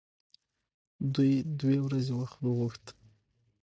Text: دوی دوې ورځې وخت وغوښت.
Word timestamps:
دوی 1.13 1.33
دوې 1.59 1.77
ورځې 1.85 2.13
وخت 2.21 2.37
وغوښت. 2.43 2.85